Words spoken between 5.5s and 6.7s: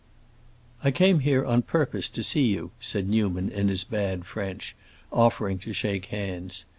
to shake hands.